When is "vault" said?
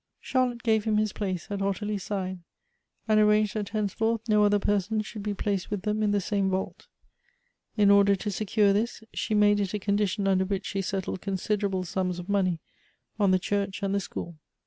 6.49-6.87